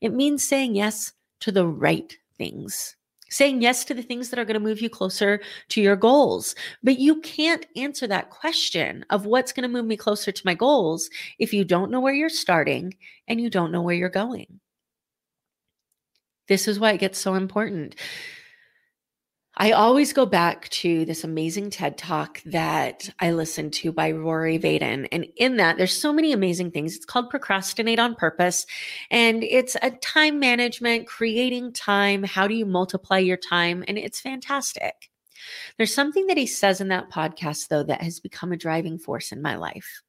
It 0.00 0.12
means 0.12 0.44
saying 0.44 0.74
yes 0.74 1.12
to 1.40 1.52
the 1.52 1.66
right 1.66 2.14
things 2.36 2.96
saying 3.30 3.62
yes 3.62 3.84
to 3.84 3.94
the 3.94 4.02
things 4.02 4.30
that 4.30 4.38
are 4.38 4.44
going 4.44 4.54
to 4.54 4.60
move 4.60 4.80
you 4.80 4.90
closer 4.90 5.40
to 5.68 5.80
your 5.80 5.96
goals. 5.96 6.54
But 6.82 6.98
you 6.98 7.20
can't 7.20 7.66
answer 7.76 8.06
that 8.06 8.30
question 8.30 9.04
of 9.10 9.26
what's 9.26 9.52
going 9.52 9.62
to 9.62 9.68
move 9.68 9.86
me 9.86 9.96
closer 9.96 10.32
to 10.32 10.42
my 10.46 10.54
goals 10.54 11.10
if 11.38 11.52
you 11.52 11.64
don't 11.64 11.90
know 11.90 12.00
where 12.00 12.14
you're 12.14 12.28
starting 12.28 12.94
and 13.28 13.40
you 13.40 13.50
don't 13.50 13.72
know 13.72 13.82
where 13.82 13.94
you're 13.94 14.08
going. 14.08 14.60
This 16.48 16.68
is 16.68 16.78
why 16.78 16.92
it 16.92 17.00
gets 17.00 17.18
so 17.18 17.34
important. 17.34 17.96
I 19.58 19.70
always 19.70 20.12
go 20.12 20.26
back 20.26 20.68
to 20.68 21.06
this 21.06 21.24
amazing 21.24 21.70
TED 21.70 21.96
talk 21.96 22.42
that 22.44 23.08
I 23.20 23.30
listened 23.30 23.72
to 23.74 23.90
by 23.90 24.10
Rory 24.10 24.58
Vaden. 24.58 25.08
And 25.10 25.26
in 25.36 25.56
that, 25.56 25.78
there's 25.78 25.98
so 25.98 26.12
many 26.12 26.34
amazing 26.34 26.72
things. 26.72 26.94
It's 26.94 27.06
called 27.06 27.30
Procrastinate 27.30 27.98
on 27.98 28.16
Purpose. 28.16 28.66
And 29.10 29.42
it's 29.42 29.74
a 29.80 29.92
time 29.92 30.38
management, 30.38 31.06
creating 31.06 31.72
time. 31.72 32.22
How 32.22 32.46
do 32.46 32.52
you 32.52 32.66
multiply 32.66 33.16
your 33.16 33.38
time? 33.38 33.82
And 33.88 33.96
it's 33.96 34.20
fantastic. 34.20 35.10
There's 35.78 35.94
something 35.94 36.26
that 36.26 36.36
he 36.36 36.46
says 36.46 36.82
in 36.82 36.88
that 36.88 37.10
podcast, 37.10 37.68
though, 37.68 37.84
that 37.84 38.02
has 38.02 38.20
become 38.20 38.52
a 38.52 38.58
driving 38.58 38.98
force 38.98 39.32
in 39.32 39.40
my 39.40 39.56
life. 39.56 40.02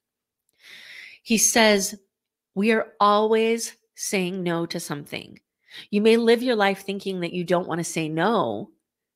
He 1.24 1.38
says, 1.38 1.96
We 2.54 2.74
are 2.74 2.88
always 3.00 3.78
saying 3.96 4.44
no 4.44 4.66
to 4.66 4.82
something. 4.82 5.40
You 5.90 6.02
may 6.02 6.18
live 6.18 6.44
your 6.44 6.56
life 6.58 6.82
thinking 6.82 7.22
that 7.22 7.34
you 7.34 7.46
don't 7.46 7.68
want 7.68 7.80
to 7.80 7.86
say 7.86 8.10
no 8.10 8.72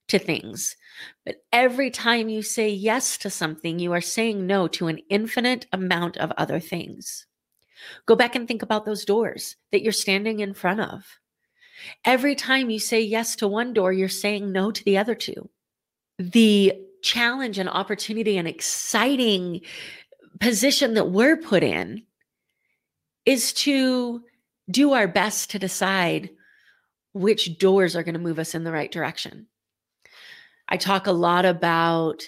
to 0.08 0.20
things. 0.20 0.76
But 1.26 1.38
every 1.52 1.90
time 1.90 2.30
you 2.30 2.42
say 2.42 2.70
yes 2.70 3.18
to 3.20 3.30
something, 3.30 3.80
you 3.80 3.94
are 3.94 4.02
saying 4.02 4.46
no 4.46 4.68
to 4.70 4.88
an 4.88 5.00
infinite 5.10 5.68
amount 5.72 6.18
of 6.18 6.32
other 6.38 6.60
things. 6.60 7.26
Go 8.06 8.16
back 8.16 8.36
and 8.36 8.48
think 8.48 8.62
about 8.62 8.86
those 8.86 9.06
doors 9.06 9.56
that 9.72 9.82
you're 9.82 9.92
standing 9.92 10.40
in 10.40 10.54
front 10.54 10.82
of. 10.82 11.04
Every 12.06 12.36
time 12.36 12.70
you 12.70 12.80
say 12.80 13.02
yes 13.02 13.36
to 13.38 13.48
one 13.48 13.74
door, 13.74 13.92
you're 13.92 14.10
saying 14.10 14.52
no 14.52 14.72
to 14.72 14.84
the 14.84 14.98
other 14.98 15.16
two. 15.16 15.50
The 16.20 16.74
challenge 17.02 17.58
and 17.58 17.70
opportunity 17.70 18.38
and 18.38 18.48
exciting 18.48 19.62
position 20.40 20.94
that 20.94 21.10
we're 21.10 21.38
put 21.38 21.64
in 21.64 22.04
is 23.26 23.54
to 23.54 24.24
do 24.70 24.94
our 24.94 25.08
best 25.08 25.52
to 25.52 25.60
decide 25.60 26.30
which 27.14 27.58
doors 27.58 27.96
are 27.96 28.04
going 28.04 28.14
to 28.14 28.20
move 28.20 28.40
us 28.40 28.56
in 28.56 28.64
the 28.64 28.72
right 28.72 28.92
direction. 28.92 29.48
I 30.72 30.78
talk 30.78 31.06
a 31.06 31.12
lot 31.12 31.46
about 31.46 32.24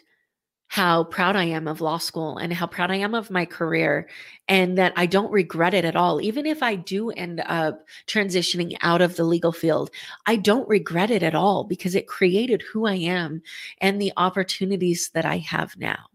how 0.68 1.04
proud 1.04 1.36
I 1.36 1.44
am 1.46 1.68
of 1.68 1.82
law 1.82 1.98
school 1.98 2.38
and 2.38 2.52
how 2.52 2.66
proud 2.66 2.92
I 2.92 2.96
am 2.96 3.14
of 3.14 3.30
my 3.30 3.46
career 3.46 4.10
and 4.48 4.78
that 4.78 4.92
I 4.96 5.06
don't 5.06 5.32
regret 5.32 5.74
it 5.74 5.86
at 5.86 5.96
all. 5.96 6.20
Even 6.20 6.46
if 6.46 6.64
I 6.64 6.76
do 6.76 7.12
end 7.12 7.44
up 7.46 7.86
transitioning 8.08 8.76
out 8.82 9.00
of 9.00 9.16
the 9.16 9.24
legal 9.24 9.52
field, 9.52 9.92
I 10.26 10.36
don't 10.36 10.68
regret 10.68 11.12
it 11.12 11.24
at 11.24 11.36
all 11.36 11.64
because 11.64 11.96
it 11.96 12.08
created 12.08 12.64
who 12.64 12.88
I 12.88 12.96
am 12.96 13.44
and 13.82 14.02
the 14.02 14.12
opportunities 14.18 15.12
that 15.14 15.26
I 15.26 15.38
have 15.38 15.78
now. 15.78 16.08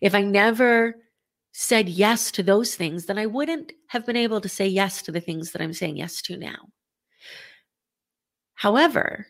If 0.00 0.14
I 0.14 0.22
never 0.22 0.94
said 1.52 1.88
yes 1.88 2.30
to 2.30 2.42
those 2.42 2.76
things, 2.76 3.06
then 3.06 3.18
I 3.18 3.26
wouldn't 3.26 3.72
have 3.88 4.06
been 4.06 4.16
able 4.16 4.40
to 4.40 4.48
say 4.48 4.66
yes 4.68 5.02
to 5.02 5.12
the 5.12 5.20
things 5.20 5.52
that 5.52 5.60
I'm 5.60 5.74
saying 5.74 5.96
yes 5.96 6.22
to 6.22 6.36
now. 6.36 6.68
However, 8.54 9.26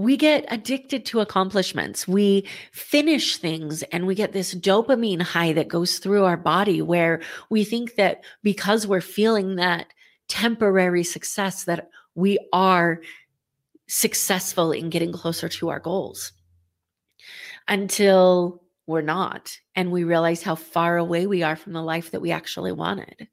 we 0.00 0.16
get 0.16 0.44
addicted 0.48 1.04
to 1.06 1.20
accomplishments. 1.20 2.08
We 2.08 2.46
finish 2.72 3.36
things 3.36 3.82
and 3.84 4.06
we 4.06 4.14
get 4.14 4.32
this 4.32 4.54
dopamine 4.54 5.22
high 5.22 5.52
that 5.52 5.68
goes 5.68 5.98
through 5.98 6.24
our 6.24 6.36
body 6.36 6.80
where 6.82 7.20
we 7.50 7.64
think 7.64 7.96
that 7.96 8.24
because 8.42 8.86
we're 8.86 9.00
feeling 9.00 9.56
that 9.56 9.86
temporary 10.28 11.04
success 11.04 11.64
that 11.64 11.90
we 12.14 12.38
are 12.52 13.00
successful 13.88 14.72
in 14.72 14.88
getting 14.88 15.12
closer 15.12 15.48
to 15.48 15.68
our 15.68 15.80
goals 15.80 16.32
until 17.68 18.62
we're 18.86 19.00
not 19.00 19.56
and 19.74 19.90
we 19.90 20.04
realize 20.04 20.42
how 20.42 20.54
far 20.54 20.96
away 20.96 21.26
we 21.26 21.42
are 21.42 21.56
from 21.56 21.72
the 21.72 21.82
life 21.82 22.12
that 22.12 22.20
we 22.20 22.30
actually 22.30 22.72
wanted. 22.72 23.28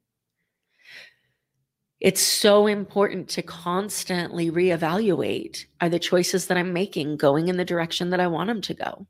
It's 2.00 2.20
so 2.20 2.66
important 2.68 3.28
to 3.30 3.42
constantly 3.42 4.50
reevaluate 4.50 5.66
are 5.80 5.88
the 5.88 5.98
choices 5.98 6.46
that 6.46 6.56
I'm 6.56 6.72
making 6.72 7.16
going 7.16 7.48
in 7.48 7.56
the 7.56 7.64
direction 7.64 8.10
that 8.10 8.20
I 8.20 8.28
want 8.28 8.48
them 8.48 8.60
to 8.62 8.74
go? 8.74 9.06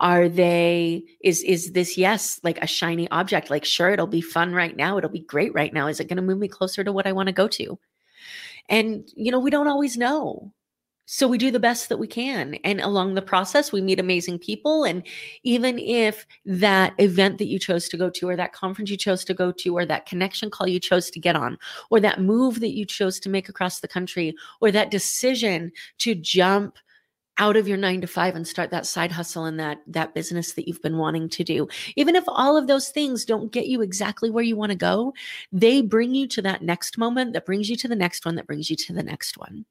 Are 0.00 0.28
they 0.28 1.04
is 1.22 1.42
is 1.42 1.72
this 1.72 1.96
yes 1.96 2.38
like 2.42 2.62
a 2.62 2.66
shiny 2.66 3.10
object 3.10 3.48
like 3.48 3.64
sure 3.64 3.90
it'll 3.90 4.06
be 4.06 4.20
fun 4.20 4.52
right 4.52 4.76
now 4.76 4.98
it'll 4.98 5.08
be 5.08 5.20
great 5.20 5.54
right 5.54 5.72
now 5.72 5.86
is 5.86 6.00
it 6.00 6.08
going 6.08 6.16
to 6.16 6.22
move 6.22 6.38
me 6.38 6.48
closer 6.48 6.84
to 6.84 6.92
what 6.92 7.06
I 7.06 7.12
want 7.12 7.28
to 7.28 7.32
go 7.32 7.48
to? 7.48 7.78
And 8.68 9.08
you 9.16 9.32
know 9.32 9.38
we 9.38 9.50
don't 9.50 9.68
always 9.68 9.96
know 9.96 10.52
so 11.06 11.28
we 11.28 11.36
do 11.36 11.50
the 11.50 11.60
best 11.60 11.88
that 11.88 11.98
we 11.98 12.06
can 12.06 12.54
and 12.64 12.80
along 12.80 13.14
the 13.14 13.22
process 13.22 13.72
we 13.72 13.80
meet 13.80 14.00
amazing 14.00 14.38
people 14.38 14.84
and 14.84 15.06
even 15.42 15.78
if 15.78 16.26
that 16.44 16.94
event 16.98 17.38
that 17.38 17.46
you 17.46 17.58
chose 17.58 17.88
to 17.88 17.96
go 17.96 18.08
to 18.08 18.28
or 18.28 18.36
that 18.36 18.52
conference 18.52 18.90
you 18.90 18.96
chose 18.96 19.24
to 19.24 19.34
go 19.34 19.52
to 19.52 19.76
or 19.76 19.84
that 19.84 20.06
connection 20.06 20.50
call 20.50 20.66
you 20.66 20.80
chose 20.80 21.10
to 21.10 21.20
get 21.20 21.36
on 21.36 21.58
or 21.90 22.00
that 22.00 22.20
move 22.20 22.60
that 22.60 22.74
you 22.74 22.84
chose 22.84 23.20
to 23.20 23.28
make 23.28 23.48
across 23.48 23.80
the 23.80 23.88
country 23.88 24.34
or 24.60 24.70
that 24.70 24.90
decision 24.90 25.70
to 25.98 26.14
jump 26.14 26.78
out 27.38 27.56
of 27.56 27.66
your 27.66 27.76
9 27.76 28.00
to 28.00 28.06
5 28.06 28.36
and 28.36 28.46
start 28.46 28.70
that 28.70 28.86
side 28.86 29.10
hustle 29.10 29.44
and 29.44 29.58
that 29.58 29.78
that 29.86 30.14
business 30.14 30.52
that 30.52 30.68
you've 30.68 30.82
been 30.82 30.98
wanting 30.98 31.28
to 31.28 31.44
do 31.44 31.68
even 31.96 32.14
if 32.14 32.24
all 32.28 32.56
of 32.56 32.66
those 32.66 32.90
things 32.90 33.24
don't 33.24 33.52
get 33.52 33.66
you 33.66 33.82
exactly 33.82 34.30
where 34.30 34.44
you 34.44 34.56
want 34.56 34.70
to 34.70 34.78
go 34.78 35.12
they 35.52 35.82
bring 35.82 36.14
you 36.14 36.26
to 36.28 36.40
that 36.40 36.62
next 36.62 36.96
moment 36.96 37.32
that 37.32 37.44
brings 37.44 37.68
you 37.68 37.76
to 37.76 37.88
the 37.88 37.96
next 37.96 38.24
one 38.24 38.36
that 38.36 38.46
brings 38.46 38.70
you 38.70 38.76
to 38.76 38.92
the 38.92 39.02
next 39.02 39.36
one 39.36 39.66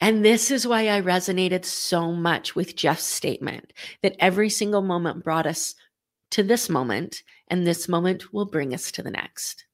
and 0.00 0.24
this 0.24 0.50
is 0.50 0.66
why 0.66 0.88
I 0.88 1.00
resonated 1.00 1.64
so 1.64 2.12
much 2.12 2.56
with 2.56 2.76
Jeff's 2.76 3.04
statement 3.04 3.72
that 4.02 4.16
every 4.18 4.48
single 4.48 4.82
moment 4.82 5.24
brought 5.24 5.46
us 5.46 5.74
to 6.30 6.42
this 6.42 6.68
moment, 6.68 7.22
and 7.48 7.66
this 7.66 7.88
moment 7.88 8.32
will 8.32 8.46
bring 8.46 8.72
us 8.72 8.92
to 8.92 9.02
the 9.02 9.10
next. 9.10 9.64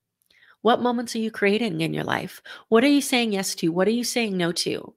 What 0.63 0.83
moments 0.83 1.15
are 1.15 1.21
you 1.21 1.31
creating 1.31 1.81
in 1.81 1.95
your 1.95 2.05
life? 2.05 2.43
What 2.69 2.83
are 2.83 2.89
you 2.89 3.01
saying 3.01 3.33
yes 3.33 3.55
to? 3.57 3.69
What 3.69 3.87
are 3.87 3.93
you 3.93 4.05
saying 4.05 4.37
no 4.37 4.53
to? 4.53 4.95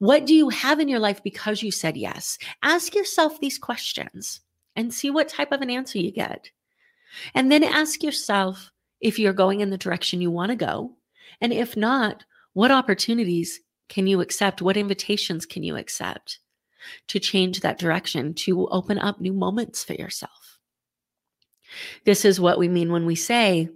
What 0.00 0.26
do 0.26 0.34
you 0.34 0.48
have 0.48 0.80
in 0.80 0.88
your 0.88 0.98
life 0.98 1.22
because 1.22 1.62
you 1.62 1.70
said 1.70 1.96
yes? 1.96 2.36
Ask 2.62 2.94
yourself 2.94 3.40
these 3.40 3.58
questions 3.58 4.40
and 4.76 4.92
see 4.92 5.10
what 5.10 5.28
type 5.28 5.52
of 5.52 5.62
an 5.62 5.70
answer 5.70 5.98
you 5.98 6.10
get. 6.10 6.50
And 7.34 7.50
then 7.50 7.64
ask 7.64 8.02
yourself 8.02 8.70
if 9.00 9.18
you're 9.18 9.32
going 9.32 9.60
in 9.60 9.70
the 9.70 9.78
direction 9.78 10.20
you 10.20 10.30
want 10.30 10.50
to 10.50 10.56
go. 10.56 10.96
And 11.40 11.52
if 11.52 11.76
not, 11.76 12.24
what 12.52 12.70
opportunities 12.72 13.60
can 13.88 14.06
you 14.06 14.20
accept? 14.20 14.62
What 14.62 14.76
invitations 14.76 15.46
can 15.46 15.62
you 15.62 15.76
accept 15.76 16.38
to 17.08 17.18
change 17.18 17.60
that 17.60 17.78
direction, 17.78 18.34
to 18.34 18.68
open 18.68 18.98
up 18.98 19.20
new 19.20 19.32
moments 19.32 19.84
for 19.84 19.94
yourself? 19.94 20.58
This 22.04 22.24
is 22.24 22.40
what 22.40 22.58
we 22.58 22.68
mean 22.68 22.92
when 22.92 23.06
we 23.06 23.14
say 23.14 23.68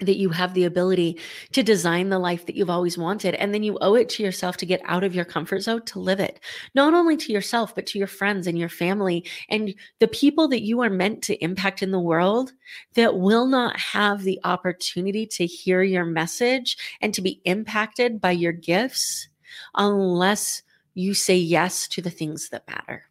that 0.00 0.16
you 0.16 0.30
have 0.30 0.54
the 0.54 0.64
ability 0.64 1.18
to 1.52 1.62
design 1.62 2.08
the 2.08 2.18
life 2.18 2.46
that 2.46 2.56
you've 2.56 2.70
always 2.70 2.96
wanted. 2.96 3.34
And 3.34 3.52
then 3.54 3.62
you 3.62 3.78
owe 3.80 3.94
it 3.94 4.08
to 4.10 4.22
yourself 4.22 4.56
to 4.58 4.66
get 4.66 4.80
out 4.84 5.04
of 5.04 5.14
your 5.14 5.24
comfort 5.24 5.60
zone 5.60 5.82
to 5.86 6.00
live 6.00 6.20
it, 6.20 6.40
not 6.74 6.94
only 6.94 7.16
to 7.18 7.32
yourself, 7.32 7.74
but 7.74 7.86
to 7.86 7.98
your 7.98 8.06
friends 8.08 8.46
and 8.46 8.58
your 8.58 8.68
family 8.68 9.24
and 9.48 9.74
the 9.98 10.08
people 10.08 10.48
that 10.48 10.62
you 10.62 10.80
are 10.80 10.90
meant 10.90 11.22
to 11.24 11.42
impact 11.44 11.82
in 11.82 11.90
the 11.90 12.00
world 12.00 12.52
that 12.94 13.18
will 13.18 13.46
not 13.46 13.78
have 13.78 14.22
the 14.22 14.40
opportunity 14.44 15.26
to 15.26 15.46
hear 15.46 15.82
your 15.82 16.04
message 16.04 16.76
and 17.00 17.12
to 17.14 17.22
be 17.22 17.40
impacted 17.44 18.20
by 18.20 18.30
your 18.30 18.52
gifts 18.52 19.28
unless 19.74 20.62
you 20.94 21.14
say 21.14 21.36
yes 21.36 21.88
to 21.88 22.02
the 22.02 22.10
things 22.10 22.48
that 22.48 22.66
matter. 22.68 23.09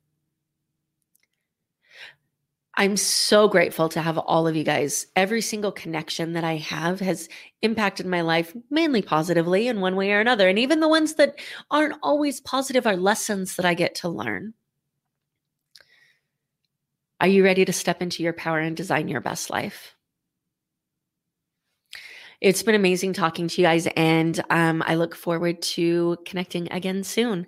I'm 2.80 2.96
so 2.96 3.50
grateful 3.50 3.90
to 3.90 4.02
have 4.02 4.18
all 4.18 4.48
of 4.48 4.56
you 4.56 4.64
guys. 4.64 5.06
Every 5.14 5.42
single 5.42 5.74
connection 5.74 6.32
that 6.32 6.46
I 6.46 6.56
have 6.56 7.02
has 7.02 7.28
impacted 7.62 8.06
my 8.06 8.22
life 8.22 8.56
mainly 8.70 9.02
positively 9.02 9.68
in 9.68 9.82
one 9.82 9.98
way 9.98 10.14
or 10.14 10.22
another. 10.22 10.48
And 10.48 10.58
even 10.58 10.80
the 10.80 10.88
ones 10.88 11.16
that 11.16 11.38
aren't 11.70 11.98
always 12.02 12.40
positive 12.40 12.88
are 12.88 12.96
lessons 12.96 13.58
that 13.58 13.66
I 13.66 13.74
get 13.74 13.96
to 13.96 14.08
learn. 14.08 14.54
Are 17.20 17.28
you 17.28 17.44
ready 17.44 17.66
to 17.66 17.74
step 17.74 18.02
into 18.02 18.24
your 18.24 18.32
power 18.32 18.60
and 18.60 18.78
design 18.78 19.10
your 19.10 19.20
best 19.20 19.50
life? 19.50 19.94
It's 22.40 22.64
been 22.64 22.76
amazing 22.76 23.12
talking 23.12 23.50
to 23.50 23.62
you 23.62 23.68
guys, 23.68 23.88
and 23.98 24.42
um, 24.50 24.82
I 24.86 24.96
look 24.96 25.16
forward 25.16 25.62
to 25.64 26.16
connecting 26.26 26.72
again 26.72 27.04
soon. 27.04 27.48